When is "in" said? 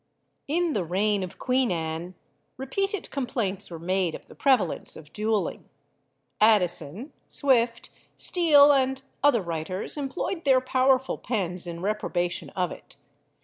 0.47-0.73, 11.67-11.83